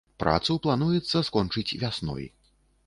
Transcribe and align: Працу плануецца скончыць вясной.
Працу 0.21 0.55
плануецца 0.63 1.23
скончыць 1.29 1.77
вясной. 1.85 2.25